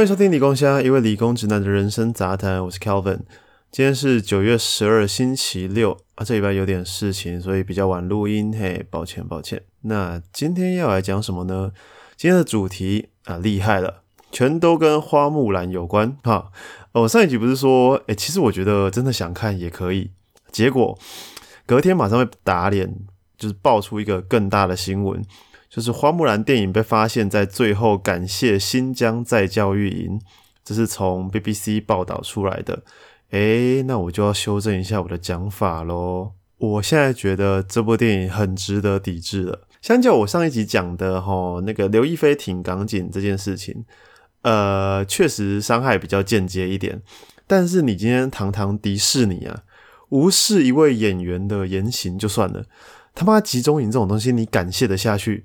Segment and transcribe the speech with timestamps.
[0.00, 2.64] 欢迎收听理工虾，一位理工直男的人生杂谈。
[2.64, 3.18] 我是 Calvin，
[3.70, 9.62] 今天是九月十二星期六啊，这礼拜有点事情，所以比较晚录音，嘿，抱歉抱歉。
[9.82, 11.72] 那今天要来讲什么呢？
[12.16, 14.00] 今天的主题啊，厉害了，
[14.32, 16.50] 全都跟花木兰有关哈。
[16.92, 20.12] 我上一集不是说，哎，其实我觉得真的想看也可以，
[20.50, 20.98] 结果
[21.66, 22.96] 隔天马上被打脸，
[23.36, 25.22] 就是爆出一个更大的新闻。
[25.70, 30.20] 就是花木兰电影被发现，在最后感谢新疆在教育营，
[30.64, 32.82] 这是从 BBC 报道出来的。
[33.30, 36.32] 诶，那我就要修正一下我的讲法喽。
[36.58, 39.60] 我现在觉得这部电影很值得抵制了。
[39.80, 43.84] 相较我上一集讲的哈，那个刘亦菲挺港警这件事情，
[44.42, 47.00] 呃，确实伤害比较间接一点。
[47.46, 49.62] 但是你今天堂堂迪士尼啊，
[50.08, 52.64] 无视一位演员的言行就算了。
[53.14, 55.44] 他妈集中营这种东西，你感谢得下去？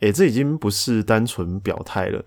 [0.00, 2.24] 诶，这已经不是单纯表态了。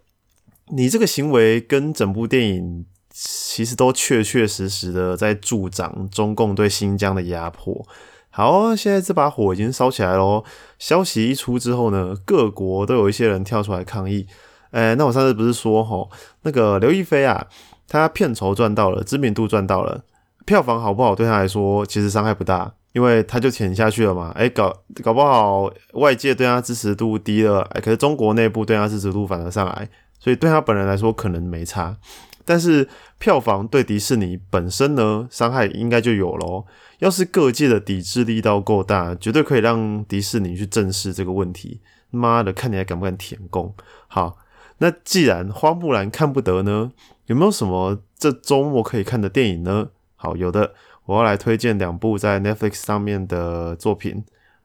[0.69, 7.85] 你这个行为跟整部电影其实都确确实实的在助长中共对新疆的压迫。
[8.29, 10.43] 好，现在这把火已经烧起来喽。
[10.79, 14.25] 消息一出之后呢，各国都有一些人跳出来抗议。
[14.71, 16.09] 诶，那我上次不是说吼，
[16.41, 17.47] 那个刘亦菲啊，
[17.87, 20.03] 她片酬赚到了，知名度赚到了，
[20.45, 22.73] 票房好不好对她来说其实伤害不大。
[22.93, 31.97] 因为他就潜下去了嘛，哎，搞搞不好外界对他支持度低了，哎，可是中国内部对他支持度反而上来，所以对他本人来说可能没差，
[32.45, 36.65] 但是票房对迪士尼本身呢伤害应该就有咯。
[36.99, 41.81] 要是各界的抵制力道够大，绝对可以让迪士尼去正视这个问题。
[42.11, 43.73] 妈的，看你还敢不敢舔供？
[44.07, 44.37] 好，
[44.77, 46.91] 那既然花木兰看不得呢，
[47.25, 49.89] 有没有什么这周末可以看的电影呢？
[50.15, 50.73] 好，有的。
[51.05, 54.23] 我要来推荐两部在 Netflix 上面的作品，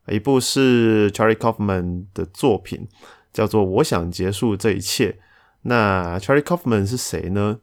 [0.08, 2.86] 一部是 Charlie Kaufman 的作品，
[3.32, 5.10] 叫做《我想结束这一切》。
[5.62, 7.58] 那 Charlie Kaufman 是谁呢？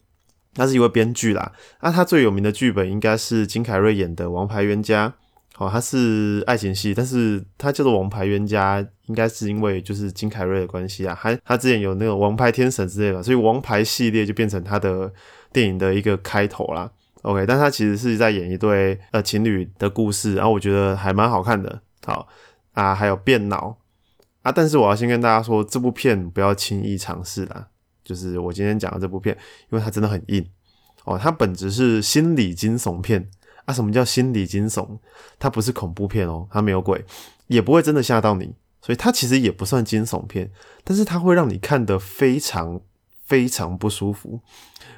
[0.53, 1.51] 他是一位编剧啦。
[1.81, 5.09] 那他最有名的剧本应该是金凯瑞演的《王牌冤家》。
[5.57, 11.15] 好，他是爱情戏，但是他叫做《王牌冤家》，应该是因为就是金凯瑞的关系啊。
[11.15, 15.11] 还他之前有那个《王牌天神》之类的，所以《王牌》系列就变成他的
[15.53, 16.91] 电影的一个开头啦。
[17.25, 21.81] OK，但他其实是在演一对呃情侣的故事，然后我觉得还蛮好看的。
[22.05, 22.27] 好
[22.73, 23.75] 啊，还有变脑
[24.43, 27.67] 啊，但是我要先跟大家说，这部片不要轻易尝试啦。
[28.03, 29.35] 就是我今天讲的这部片，
[29.71, 30.47] 因为它真的很硬
[31.05, 33.27] 哦，它本质是心理惊悚片
[33.65, 33.73] 啊。
[33.73, 34.99] 什么叫心理惊悚？
[35.39, 37.03] 它不是恐怖片哦，它没有鬼，
[37.47, 38.53] 也不会真的吓到你，
[38.83, 40.51] 所以它其实也不算惊悚片，
[40.83, 42.79] 但是它会让你看得非常
[43.23, 44.41] 非常不舒服。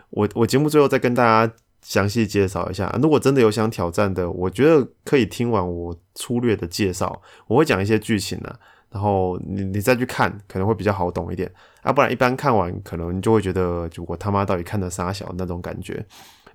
[0.10, 1.54] 我我节目最后再跟大家。
[1.88, 8.60] 详细介绍一下，如果真的有想挑战的，我觉得可以听完我粗略的介绍，我会讲一些剧情啊，
[8.92, 11.50] 然后你你再去看可能会比较好懂一点，
[11.84, 16.06] 啊不然一般看完可能就会觉得，就我他妈到底看的啥小那种感觉。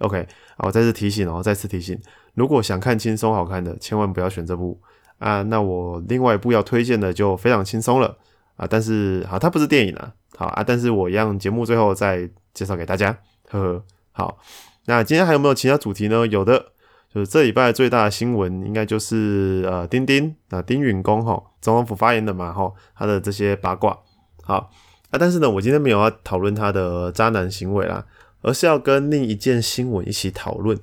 [0.00, 0.28] OK，
[0.58, 1.98] 我再次提醒哦，再次提醒，
[2.34, 4.78] 如果想看轻松好看的，千万不要选这部
[5.16, 5.40] 啊。
[5.44, 8.14] 那我另外一部要推荐的就非常轻松了
[8.56, 13.16] 啊，但是好，它不是电影啊，好啊，但是我一样节目最后再介绍给大家，
[13.48, 14.38] 呵呵，好。
[14.86, 16.26] 那今天还有没有其他主题呢？
[16.26, 16.72] 有的，
[17.14, 23.96] 就是这礼拜最大的新闻，应该就是呃，丁丁啊，丁允恭哈，总统府发言的嘛哈，他的这些八卦。
[24.42, 24.68] 好
[25.10, 28.04] 啊，但是呢，我今天没有要讨论他的渣男行为啦，
[28.40, 30.76] 而是要跟另一件新闻一起讨论，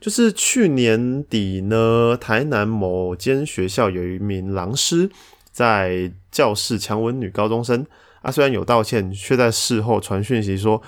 [0.00, 5.10] 就是去年底呢，台南某间学校有一名老师
[5.50, 7.84] 在教室强吻女高中生
[8.22, 10.80] 啊，虽然有道歉，却在事后传讯息说。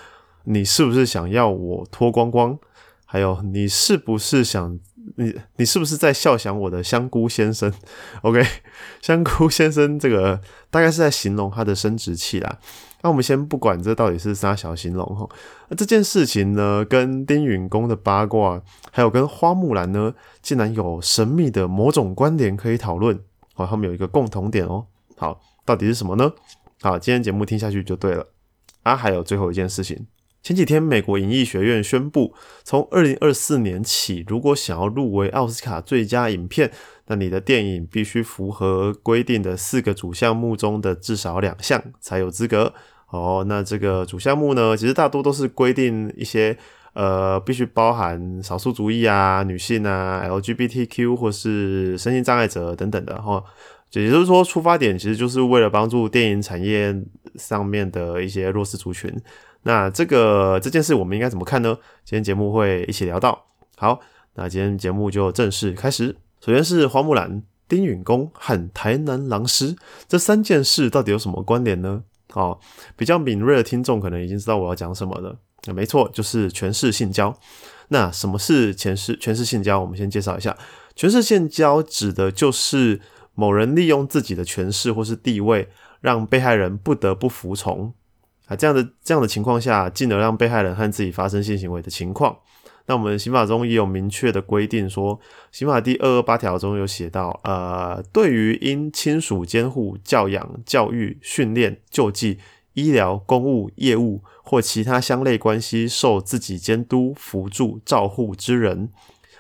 [0.45, 2.59] 你是不是想要我脱光光？
[3.05, 4.79] 还有，你是不是想
[5.17, 7.71] 你你是不是在笑想我的香菇先生？
[8.23, 8.43] OK，
[9.03, 12.59] 香菇先生这个大概是在形容他的生殖器啦。
[13.03, 15.29] 那我们先不管这到底是啥小形容哈。
[15.69, 23.21] 那这件事情呢，跟丁允恭的八卦，还有跟花木兰呢，竟然有神秘的某种关联可以讨论。
[23.57, 24.87] 哦，他们有一个共同点哦。
[25.17, 26.33] 好，到底是什么呢？
[26.81, 28.27] 好，今天节目听下去就对了。
[28.85, 30.07] 啊，还有最后一件事情。
[30.43, 32.35] 前几天，美国影艺学院宣布，
[32.65, 36.69] 从二零二四年起，如果想要入围奥斯卡最佳影片，
[37.07, 42.75] 那你的电影必须符合规定的四个主项目中的至少两项才有资格。
[43.11, 46.59] 哦，那这个主项目呢，其实大多都是规定一些，
[46.95, 53.45] 呃，必须包含少数族裔啊、女性啊、LGBTQ 或是身心障碍者等等的哈。
[53.93, 56.93] 也就是说，出发点其实就是为了帮助电影产业
[57.37, 59.15] 上面的一些弱势族群。
[59.63, 61.77] 那这个这件事我们应该怎么看呢？
[62.05, 63.47] 今天节目会一起聊到。
[63.77, 64.01] 好，
[64.35, 66.17] 那今天节目就正式开始。
[66.41, 69.77] 首先是花木兰、丁允恭和台南狼师
[70.09, 72.03] 这三件事到底有什么关联呢？
[72.35, 72.59] 哦，
[72.97, 75.39] 比较敏锐的听众可能已经知道我要讲什么了。
[75.73, 77.33] 没错，就是权势性交。
[77.89, 79.81] 那什么是权势权势性交？
[79.81, 80.57] 我们先介绍一下，
[80.97, 83.01] 权势性交指的就是
[83.35, 85.69] 某人利用自己的权势或是地位，
[86.01, 87.95] 让被害人不得不服从
[88.57, 92.37] 这样的这样的情况下，进而让被害人和自己发生性行为的情况。
[92.87, 95.19] 那我们刑法中也有明确的规定，说
[95.53, 102.39] 刑法第二二八条中有写到，呃，对于因亲属监护、教养、教育、训练、救济、
[102.75, 108.89] 医疗、公务、业务或其他相类关系受自己监督、辅助、照护之人，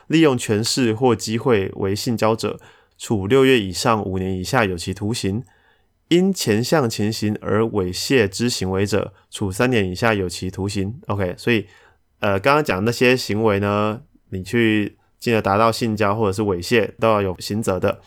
[0.06, 2.60] 利用权势或机会为性交者，
[2.96, 5.40] 处六月以上五年以下有期徒刑；
[6.14, 11.00] 因前项情形而猥亵之行为者，处三年以下有期徒刑。
[11.06, 11.66] OK，所以。
[12.24, 18.00] 呃，刚刚讲那些行为呢，你去进而达到性交或者是猥亵，都要有刑责的。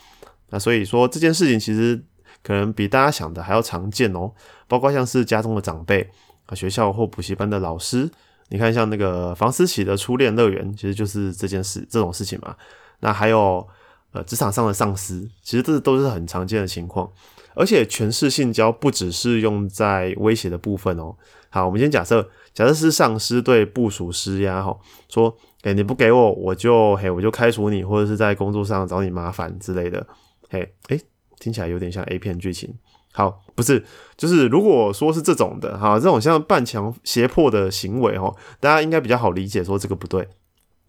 [0.52, 2.02] 那所以说这件事情其实
[2.42, 4.32] 可能比大家想的还要常见哦。
[4.70, 6.10] 包括像是家中的长辈
[6.46, 8.10] 啊，学校或补习班的老师，
[8.48, 12.56] 你看像那个房思琪的初恋乐园，其实就是这件事这种事情嘛。
[13.02, 13.68] 那还有
[14.14, 17.12] 呃职场上的上司，其实这都是很常见的情况。
[17.56, 21.16] 而且权势性交不只是用在威胁的部分哦。
[21.50, 22.30] 好，我们先假设。
[22.54, 24.74] 假设是上司对部署施压，哈，
[25.10, 30.08] 说，哎，你不给我，我就，嘿，我就开除你，或者是在工作上找你麻烦之类的，
[30.50, 30.98] 嘿，哎，
[31.38, 32.74] 听起来有点像 A 片剧情。
[33.12, 33.84] 好，不是，
[34.16, 40.26] 就是如果说是这种的，哈，这种像半强胁迫的行为，哈，大家应该比较好理解，说这个不对。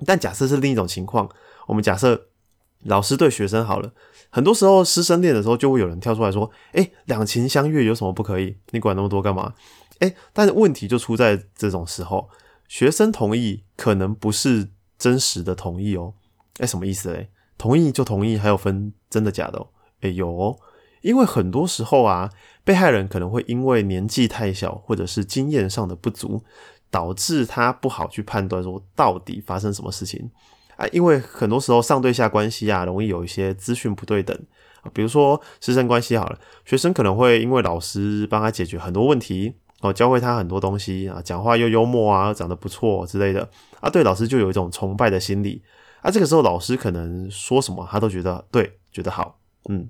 [0.07, 1.29] 但假设是另一种情况，
[1.67, 2.29] 我们假设
[2.85, 3.93] 老师对学生好了，
[4.31, 8.57] 很多时候师生恋的时候，就会有人跳出来说，哎，两情相悦有什么不可以？
[8.71, 9.55] 你管那么多干嘛？
[9.99, 12.29] 哎，但问题就出在这种时候，
[12.69, 14.69] 学生同意可能不是
[14.99, 16.15] 真实的同意哦。
[16.59, 17.29] 哎，什么意思嘞？
[17.59, 19.69] 同意就同意，还有分真的假的哦？
[20.03, 20.57] 哎，有哦，
[21.01, 22.31] 因为很多时候啊，
[22.63, 26.45] 被害人可能会因为年纪太小，或者是经验上的不足，
[26.91, 30.31] 导致他不好去判断说到底发生什么事情
[30.77, 30.87] 啊。
[30.93, 34.39] 因为很多时候上对下关系啊，容易有一些资讯不对等。
[34.93, 39.55] 比如说师生关系好了，学生可能会因为老师帮他解决很多问题。
[39.81, 43.47] 哦，教会他很多东西啊，讲话又幽默啊，长得不错之类的
[43.81, 45.63] 啊，对老师就有一种崇拜的心理
[46.01, 46.11] 啊。
[46.11, 49.39] 这个时候老师可能说什么，他都觉得对，觉得好，
[49.69, 49.89] 嗯。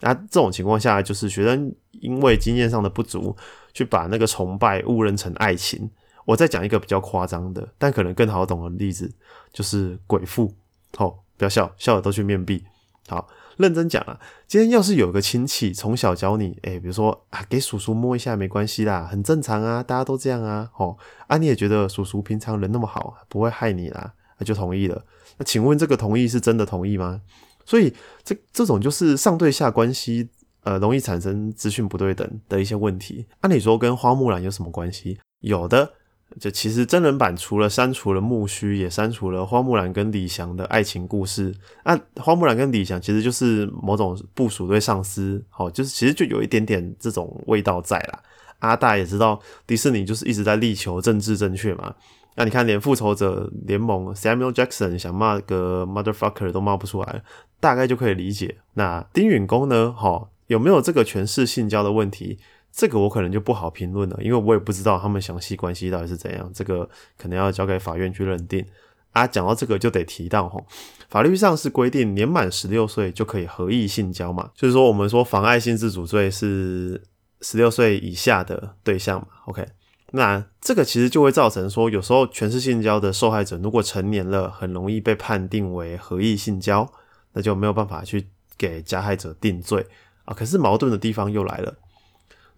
[0.00, 3.36] 那这种情况下，就是学生因为经验上的不足，
[3.74, 5.90] 去把那个崇拜误认成爱情。
[6.28, 9.10] 我再讲一个比较夸张的，但可能更好懂的例子，
[9.50, 10.52] 就是鬼父。
[10.94, 12.62] 好，不要笑，笑的都去面壁。
[13.08, 13.26] 好。
[13.56, 20.96] 认真讲啊，今天要是有个亲戚从小教你，哎，比如说啊，给叔叔摸一下没关系啦，很正常啊，大家都这样啊，哦，
[21.26, 25.04] 啊，你也觉得叔叔平常人那么好，不会害你啦，那就同意了。
[25.38, 27.20] 那请问这个同意是真的同意吗？
[27.66, 27.92] 所以
[28.22, 30.28] 这这种就是上对下关系，
[30.62, 33.26] 呃，容易产生资讯不对等的一些问题。
[33.40, 35.18] 按理说跟花木兰有什么关系？
[35.40, 35.94] 有的。
[36.38, 41.54] 就其实真人版除了删除了木须，也删除了花木兰跟李翔的爱情故事。
[41.84, 48.20] 那花木兰跟李翔其实就是某种部署对上司，好，就是其实就有一点点这种味道在啦。
[48.60, 51.94] 阿大也知道迪士尼就是一直在力求政治正确嘛。
[52.36, 57.22] 那你看连复仇者联盟 Samuel Jackson 想骂个 motherfucker 都骂不出来，
[57.58, 58.58] 大概就可以理解。
[58.74, 59.92] 那丁允恭呢？
[59.92, 62.38] 哈，有没有这个权势性交的问题？
[62.72, 68.64] 这个我可能就不好评论了，因为我也不知道他们详细关系到底是怎样，这个可能要交给法院去认定。
[69.12, 70.62] 啊，讲到这个就得提到哈，
[71.08, 77.02] 法律上是规定年满十六岁就可以合意性交嘛，就是说我们说妨碍性自主罪是
[77.40, 79.26] 十六岁以下的对象嘛。
[79.46, 79.66] OK，
[80.12, 86.88] 那这个其实就会造成说，有时候全是性交的受害者如果成年了，很容易被判定为合意性交，
[87.32, 89.84] 那就没有办法去给加害者定罪
[90.26, 90.34] 啊。
[90.34, 91.74] 可是矛盾的地方又来了。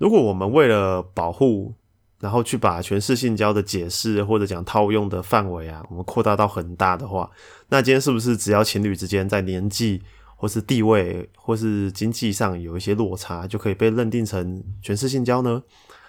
[0.00, 1.74] 如果我们为了保护，
[2.20, 7.30] 然后去把全市性交的解释或者讲套用的范围啊，我们扩大到很大的话，
[7.68, 10.02] 那今天是不是只要情侣之间在年纪
[10.36, 15.62] 或是地位或是经济上有一些落差，就可以被认定成全市性交呢？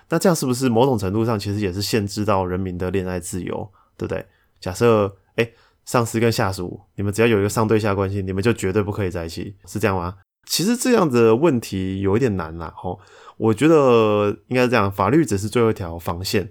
[0.07, 4.25] 那这样是不是某种程度上其实也是限制到人民的恋爱自由，对不对？
[4.61, 5.51] 假设哎，
[5.83, 10.15] 上司跟下属，你们只要有一个上对下关系，你们就绝对不可以在一起，是这样吗？
[10.47, 12.99] 其实这样的问题有一点难啦，吼。
[13.41, 16.47] 我觉得应该是这样，法律只是最后一条防线，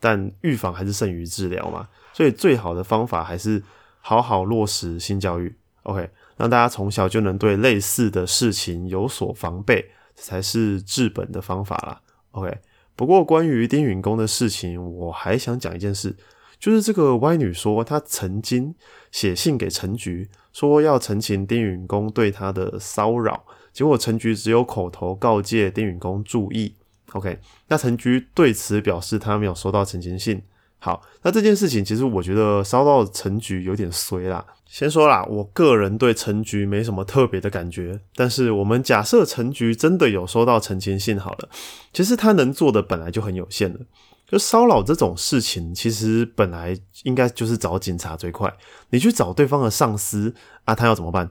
[0.00, 1.86] 但预防还是胜于治疗嘛。
[2.12, 3.62] 所以最好的方法还是
[4.00, 12.00] 好好落实性教育，OK，让大家从小就能对类似的事情有所防备，才是治本的方法啦。
[12.32, 12.58] OK，
[12.96, 16.16] 不过关于丁允恭的事情，我还想讲一件事，
[16.58, 18.74] 就是这个歪女说她曾经
[19.12, 23.44] 写信给陈局，说要澄清丁允恭对她的骚扰。
[23.72, 26.74] 结果陈局只有口头告诫丁允恭注意
[27.12, 27.38] ，OK，
[27.68, 30.42] 那陈局对此表示他没有收到澄清信，
[30.78, 34.44] 好，那这件事情其实我觉得烧到陈局有点衰啦。
[34.66, 41.48] 先说啦，我个人对陈局没什么特别的感觉，但是我们假设陈局真的有收到澄清信好了，
[41.92, 43.80] 其实他能做的本来就很有限了。
[44.26, 48.50] 就骚扰这种事情，其实本来应该就是找警察最快。
[48.88, 51.30] 你去找对方的上司啊，他要怎么办？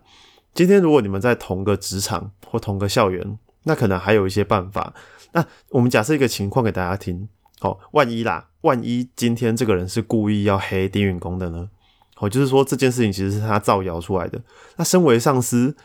[0.53, 4.93] 今天如果你们在同个职场或同个校园，那可能还有一些办法。
[5.33, 7.29] 那我们假设一个情况给大家听。
[7.59, 11.69] 好，万一啦，万一今天这个人是故意要黑丁允公的呢？
[12.15, 14.41] 好，就是说这件事情其实是他造谣出来的。
[14.77, 15.75] 那身为上司，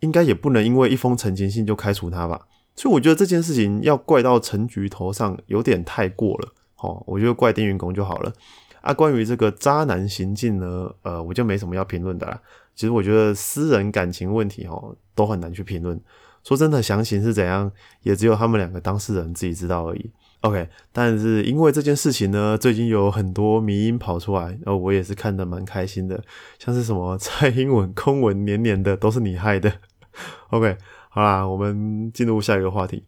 [0.00, 2.40] 应该也不能因为一封澄清信就开除他吧？
[2.74, 6.52] 所以我觉得这件事情要怪到陈局头上有点太过了。
[6.74, 8.32] 好，我觉得怪丁允公就好了。
[8.80, 12.40] 啊，关于这个渣男行径呢，呃，我就没什么要评论的啦。
[12.76, 16.00] 其实我觉得私人感情问题哦，都很难去评论。
[16.44, 20.10] 说真的，详情是怎样，也只有他们两个当事人自己知道而已。
[20.42, 26.22] OK，但是因为这件事情呢，最近有很多迷音跑出来，然后我也是看得蛮开心的，
[26.58, 29.72] 像是什么蔡英文空文黏黏的都是你害的。
[30.50, 30.76] OK，
[31.08, 33.02] 好啦，我们进入下一个话题，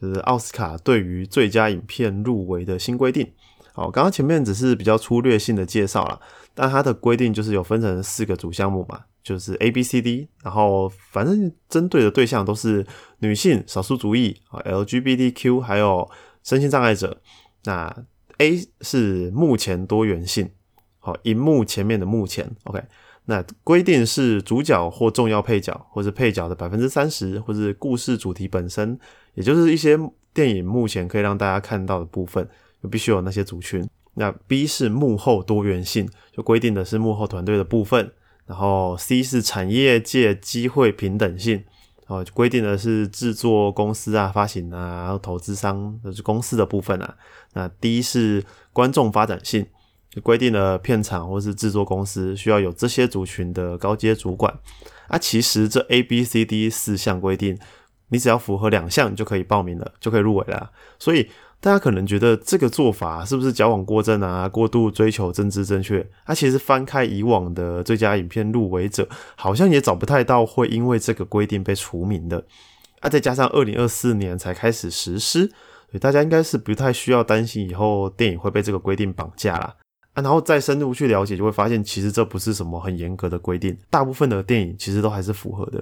[0.00, 3.30] 就是奥斯卡对于最佳影片入围的新规定。
[3.72, 6.20] 好，刚刚前面只是比较粗略性的介绍了，
[6.54, 12.86] 但它的规定就是有分成四个主项目嘛，就是 A、B、C、D，然后反正针对的对象都是
[13.18, 16.08] 女性、少数族裔啊、LGBTQ，还有。
[16.44, 17.22] 身心障碍者，
[17.66, 18.04] 那
[18.38, 20.50] A 是目前多元性，
[20.98, 22.82] 好，荧幕前面的目前，OK，
[23.26, 28.98] 那规定是主角或重要配角，或是配角的百分之三十，或是故事主题本身，
[29.34, 29.96] 也就是一些
[30.34, 32.48] 电影目前可以让大家看到的部分，
[32.88, 33.88] 必须有那些族群。
[34.14, 38.12] 那 B 是幕后多元性，就规定的是幕后团队的部分，
[38.44, 41.64] 然后 C 是产业界机会平等性。
[42.08, 47.16] 哦，规定的是制作公司啊、发行啊，然后投资商就是公司的部分啊。
[47.54, 49.64] 那 D 是观众发展性，
[50.10, 54.52] 就规定了片场或是制作公司需要有这些族群的高阶主管。
[55.08, 57.58] 啊，其实这 A、B、C、D 四项规定，
[58.08, 60.70] 你只要符合两项就可以报名了，就可以入围了。
[60.98, 61.30] 所以。
[61.62, 64.48] 大家可能觉得这个做法是不是矫枉过正啊？
[64.48, 66.04] 过度追求政治正确？
[66.24, 72.44] 啊，其实翻开以往的最佳影片入围者，好像也找不太到会因为这个规定被除名的。
[72.98, 79.76] 啊，再加上二零二四年才开始实施，所以大家应该是不太需要担心以后电影会被这个规定绑架啦。
[80.14, 85.80] 啊，然后再深入去了解，就会发现其实这不是什么很严格的规定，大部分的电影其实都还是符合的。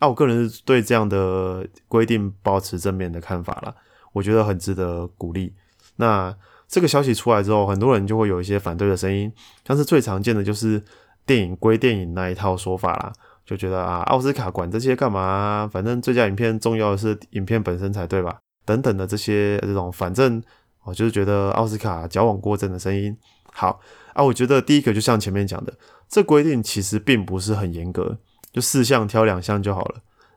[0.00, 3.72] 啊，我个人是对这样的规定保持正面的看法啦。
[4.12, 5.54] 我觉得很值得鼓励。
[5.96, 6.34] 那
[6.68, 9.30] 这个消息出来之后，很多人就会有一些反对的声音，
[9.66, 10.82] 像是最常见的就是
[11.26, 13.12] 电影归电影那一套说法啦，
[13.44, 15.68] 就觉得啊，奥斯卡管这些干嘛？
[15.70, 18.38] 反正最佳影片重要的是影片本身才对吧？
[18.64, 20.42] 等等的这些这种，反正
[20.84, 23.14] 我就是觉得奥斯卡矫枉过正的声音。
[23.52, 23.80] 好
[24.14, 25.74] 啊，我觉得第一个就像前面讲的，
[26.08, 28.16] 这规定其实并不是很严格，
[28.50, 29.96] 就四项挑两项就好了。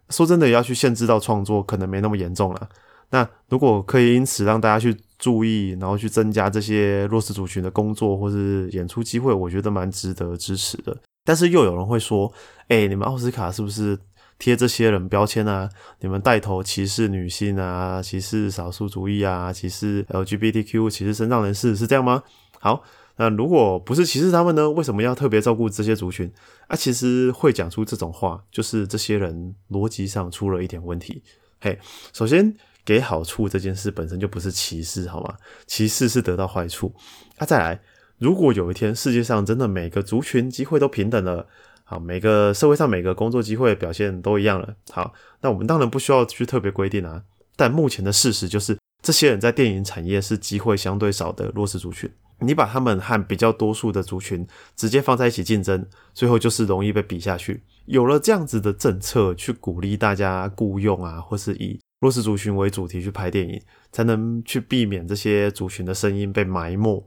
[0.10, 2.70] 说真的，要去限制到创作，可能没那么严重了。
[3.10, 10.96] 那如果可以因此让大家去注意，然后去增加这些弱势族群的工作或是演出机会，我觉得蛮值得支持的。
[11.24, 12.32] 但是又有人会说
[12.68, 13.98] ：“哎，你们奥斯卡是不是
[14.38, 15.70] 贴这些人标签啊？
[16.02, 22.22] 你们带头歧视女性啊，歧视少数族裔啊，歧视 LGBTQ，歧视身障人士，是这样吗？”
[22.60, 22.84] 好，
[23.18, 24.70] 那如果不是歧视他们呢？
[24.70, 26.32] 为什么要特别照顾这些族群？
[26.68, 31.24] 啊，其实会讲出这种话，就是这些人逻辑上出了一点问题。
[31.62, 31.80] 嘿，
[32.12, 32.56] 首先。
[32.86, 35.36] 给好处这件事本身就不是歧视，好吗？
[35.66, 36.94] 歧视是得到坏处。
[37.40, 37.82] 那再来，
[38.20, 41.48] 如果有一天世界上真的每个族群机会都平等了，
[41.84, 47.24] 好，每个社会上每个工作机会表现都一样了，好，那我们当然不需要去特别规定啊。
[47.56, 52.10] 但目前的事实就是，这些人在电影产业是机会相对少的弱势族群。
[52.42, 57.64] 你把他们和比较多数的族群直接放在一起竞争，最后就是容易被比下去。
[57.86, 63.60] 有了这样子的政策去鼓励大家雇佣啊，或是以弱势族群为主题去拍电影，
[63.92, 67.04] 才能去避免这些族群的声音被埋没。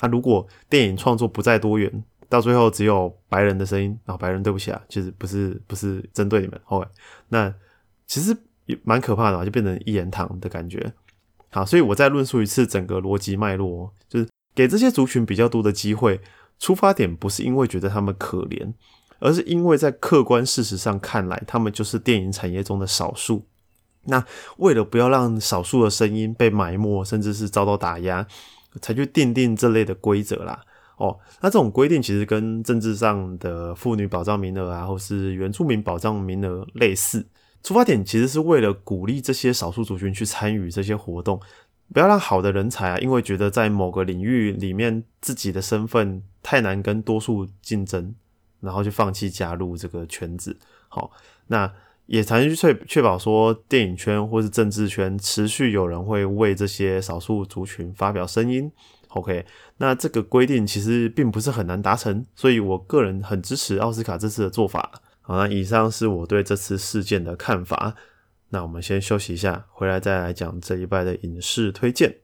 [0.00, 6.88] 那如果电影创作不再多元，到最后只有白人的声音，然后白人对不起啊，其实不是不是针对你们，后来
[7.28, 7.54] 那
[8.06, 10.90] 其实也蛮可怕的，就变成一言堂的感觉。
[11.50, 16.18] 好，所以我再论述一次整个逻辑脉络，就是给这些族群比较多的机会，
[16.58, 18.72] 出发点不是因为觉得他们可怜，
[19.18, 23.44] 而是因为在客观事实上看来，他们就是电影产业中的少数。
[24.04, 24.24] 那
[24.56, 28.26] 为了不要让少数的声音被埋没，甚至是遭到打压，
[28.80, 30.64] 才去定定这类的规则啦。
[30.96, 37.26] 哦，那这种规定其实跟政治上的妇女保障名额啊，或是原住民保障名额类似。
[37.62, 41.40] 出发点其实是为了鼓励这些少数族群去参与这些活动，
[41.92, 48.14] 不要让好的人才啊，因为觉得在某个领域里面自己的身份太难跟多数竞争，
[48.60, 50.58] 然后就放弃加入这个圈子。
[50.88, 51.10] 好，
[51.46, 51.70] 那
[52.10, 58.68] 也才能去确确保说电影圈或是政治圈持续有人会为这些少数族群发表声音。
[59.10, 64.90] OK，那这个规定其实并不是很难达成，所以我个人很支持奥斯卡这次的做法。
[65.20, 67.94] 好，那以上是我对这次事件的看法。
[68.48, 72.16] 那我们先休息一下，回来再来讲这一拜的影视推荐。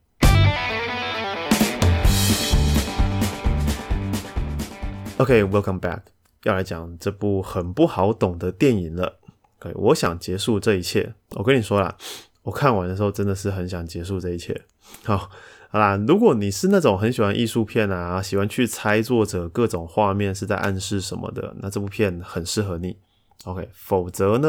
[5.18, 6.00] OK，Welcome back，
[6.42, 9.20] 要来讲这部很不好懂的电影了。
[9.60, 11.14] OK，我想结束这一切。
[11.30, 11.96] 我跟你说啦，
[12.42, 14.60] 我看完的时候真的是很想结束这一切。
[15.04, 15.30] 好，
[15.70, 22.96] 好啦，如果你是那种很喜欢艺术片啊，喜欢去猜作者各种画面是在暗示什么的，那这部片很适合你。
[23.44, 24.48] OK，否则呢？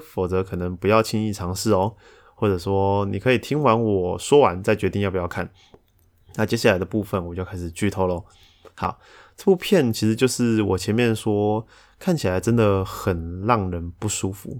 [0.00, 1.94] 否则可能不要轻易尝试哦。
[2.34, 5.48] 或者说，你可以听完我说完再决定要不要看。
[6.34, 8.24] 那接下来的部分我就开始剧透喽。
[8.74, 8.98] 好，
[9.36, 11.64] 这部片其实就是我前面说，
[12.02, 14.58] 看起来真的很让人不舒服。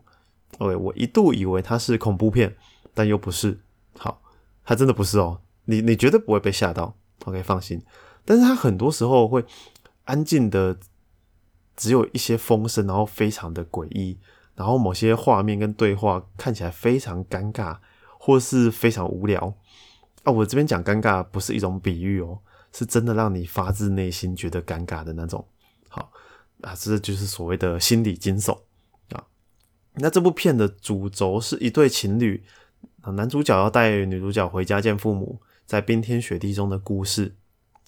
[0.58, 2.54] OK，我一度以为它是恐怖片，
[2.94, 3.58] 但又不是。
[3.98, 4.22] 好，
[4.64, 5.40] 它真的不是哦。
[5.64, 6.94] 你你绝对不会被吓到。
[7.24, 7.82] OK，放心。
[8.24, 9.44] 但是它很多时候会
[10.04, 10.78] 安静的。
[11.74, 14.18] 只有一些风声，然后非常的诡异，
[14.54, 17.78] 然后某些画面跟对话看起来非常尴尬，
[18.18, 19.56] 或是非常无聊
[20.22, 20.30] 啊！
[20.30, 22.38] 我这边讲尴尬不是一种比喻哦，
[22.72, 25.42] 是真的让你发自内心觉得尴尬的那种。
[26.62, 28.58] 啊，这就是所谓的心理惊悚
[29.10, 29.24] 啊。
[29.94, 32.42] 那这部片的主轴是一对情侣，
[33.14, 37.36] 男主角要带女主角回家见父母，在冰天雪地中的故事。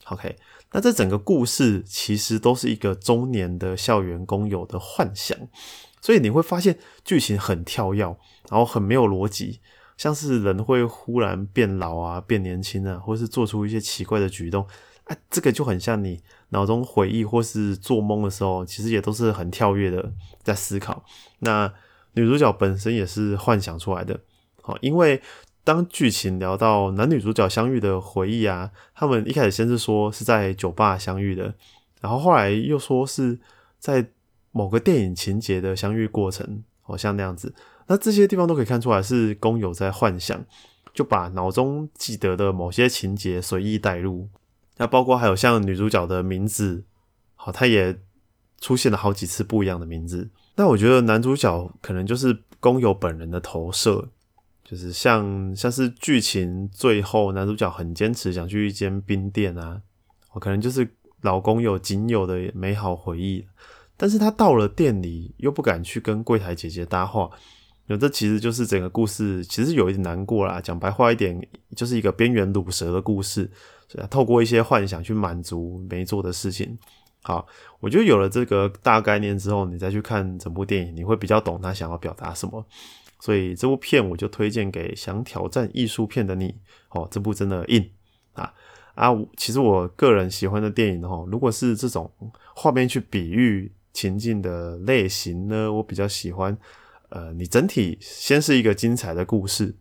[0.07, 0.37] OK。
[0.73, 5.38] 那这整个故事其实都是一个中年的校园工友的幻想，
[6.00, 8.02] 所以你会发现剧情很跳跃，
[8.50, 9.61] 然后很没有逻辑，
[9.97, 14.66] 像是人会忽然变老啊、变年轻啊，或是做出一些奇怪的举动，
[15.05, 20.12] 啊，这个就很像你脑中回忆或是做梦的时候，其实也都是很跳跃的
[20.43, 21.05] 在思考。
[21.40, 21.73] 那
[22.14, 24.21] 女主角本身也是幻想出来的，
[24.62, 25.23] 好，因为。
[25.67, 31.55] 当剧情聊到男女主角相遇的回忆啊，他们一开始先是说是在酒吧相遇的，
[32.03, 33.38] 然后后来又说是
[33.79, 34.07] 在
[34.53, 37.55] 某个电影情节的相遇过程，好像那样子。
[37.87, 40.45] 那这些地方都可以看出来是工友在幻想，
[40.93, 44.29] 就把脑中记得的某些情节随意带入。
[44.76, 46.84] 那包括还有像女主角的名字，
[47.34, 47.98] 好，她也
[48.60, 50.30] 出现了好几次不一样的名字。
[50.56, 54.10] 那我觉得男主角可能就是工友本人的投射。
[54.66, 59.82] 就是像像是剧情最后男主角很坚持想去一间冰店啊，
[60.32, 60.88] 我可能就是
[61.20, 63.46] 老公有仅有的美好回忆，
[63.94, 67.30] 但是他到了店里又不敢去跟柜台姐姐搭话，
[67.87, 70.62] 那这其实就是整个故事其实有一点难过啦。
[70.62, 73.50] 讲白话一点，就是一个边缘卤蛇的故事，
[73.88, 76.79] 所以透过一些幻想去满足没做的事情。
[77.23, 77.47] 好，
[77.81, 82.64] 我觉得有了这个大概念之后，你再去看整部电影，你会比较懂他想要表达什么。
[83.20, 86.55] 所以这部片我就推荐给想挑战艺术片的你
[86.90, 87.90] 哦，这部真的硬
[88.35, 88.53] 啊
[88.94, 89.09] 啊！
[89.38, 92.12] 其实我个人喜欢的电影哦，如果是这种
[92.55, 96.57] 画面去比喻情境的类型呢，我比较喜欢。
[97.09, 99.75] 呃，你整体先是一个精彩的故事，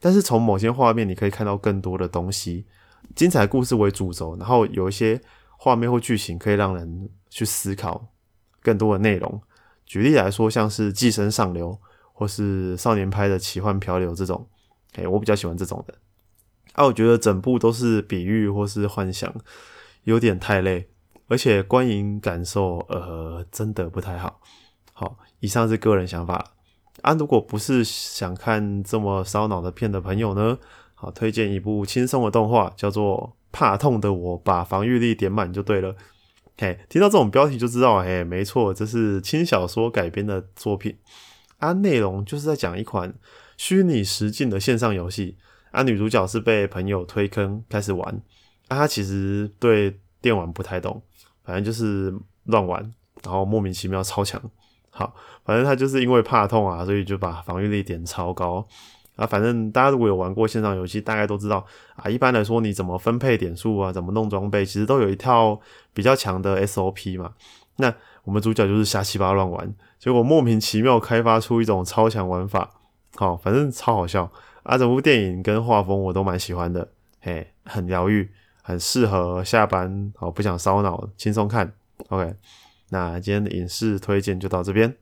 [0.00, 2.66] 但是从某些画面你可以看到更多的东西。
[3.14, 5.20] 精彩故事为主轴，然后有一些
[5.56, 8.08] 画面或剧情可以让人去思考
[8.62, 9.40] 更多的内容。
[9.84, 11.72] 举例来说，像是《寄生上流》。
[12.12, 14.46] 或是少年派的奇幻漂流这种，
[14.92, 15.94] 哎，我比较喜欢这种的。
[16.74, 19.34] 啊，我觉得整部都是比喻或是幻想，
[20.04, 20.90] 有点太累，
[21.28, 24.38] 而且观影感受呃真的不太好。
[24.92, 26.52] 好，以上是个人想法
[27.00, 27.14] 啊。
[27.14, 30.58] 如果不是想看这么烧脑的片的朋友呢，
[31.00, 35.96] 好，推荐一部轻松的动画，叫做《怕痛的我把防御力点满》就对了。
[36.58, 40.94] 嘿，听到这种标题就知道，嘿，没错，这是轻小说改编的作品。
[41.56, 43.14] 啊，内容就是在讲一款
[43.56, 45.38] 虚拟实境的线上游戏。
[45.70, 48.14] 啊，女主角是被朋友推坑开始玩。
[48.68, 51.02] 啊，她其实对电玩不太懂，
[51.42, 52.82] 反正就是乱玩，
[53.24, 54.38] 然后莫名其妙超强。
[54.90, 55.14] 好，
[55.46, 58.68] 反正她就是因为怕痛啊，所以就把防御力点超高。
[59.20, 61.62] 啊，反正大家如果有玩过线上游戏，大概都知道
[61.94, 62.08] 啊。
[62.08, 65.60] 一般来说，你怎么分配点数啊，怎么弄装备，其实都有一套
[65.92, 67.34] 比较强的 SOP 嘛。
[67.76, 67.92] 那
[68.24, 69.74] 我们主角就是瞎七八乱玩。
[69.98, 72.70] 结果莫名其妙开发出一种超强玩法，
[73.16, 74.78] 好，反正超好笑啊！
[74.78, 76.88] 整部电影跟画风我都蛮喜欢的，
[77.20, 78.30] 嘿，很疗愈，
[78.62, 81.70] 很适合下班，哦不想烧脑，轻松看。
[82.08, 82.34] OK，
[82.88, 84.96] 那今天的影视推荐就到这边。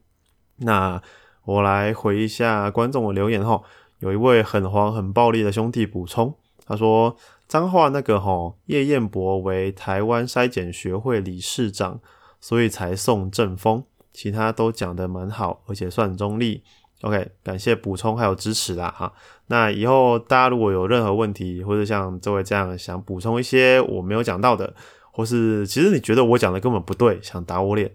[0.56, 1.00] 那
[1.44, 3.62] 我来回一下观众的留言哈，
[4.00, 6.34] 有一位很黄很暴力的兄弟补充，
[6.66, 12.00] 他说脏话那个吼叶彦博为台湾筛检学会理事长，
[12.40, 16.62] 所以才送正风，其他都讲的蛮好，而且算中立。
[17.02, 19.12] OK，感谢补充还有支持啦哈。
[19.46, 24.74] 那以后大家如果有任何问题，或者像这位这样想补充一些我没有讲到的，
[25.12, 27.90] 或是其实你觉得我讲的根本不对，想打我脸，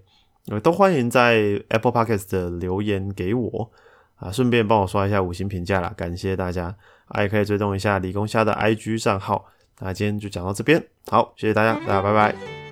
[0.61, 3.71] 都欢迎在 Apple Podcast 的留言给我
[4.23, 6.73] 啊，顺便帮我刷一下五星评价啦，感谢大家。
[7.07, 9.45] 啊，也可以追踪一下理工虾的 IG 账号。
[9.79, 12.62] 那今天就讲到这边，好，谢谢大家，大家拜拜。